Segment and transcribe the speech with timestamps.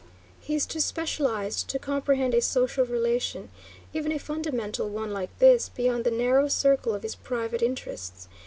[0.39, 3.51] He is too specialized to comprehend a social relation,
[3.93, 8.27] even a fundamental one like this, beyond the narrow circle of his private interests.